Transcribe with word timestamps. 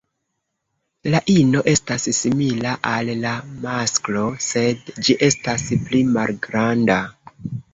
La 1.15 1.19
ino 1.33 1.59
estas 1.73 2.07
simila 2.19 2.71
al 2.93 3.11
la 3.25 3.35
masklo, 3.67 4.25
sed 4.47 4.91
ĝi 5.05 5.17
estas 5.29 5.69
pli 5.85 6.03
malgranda. 6.17 6.99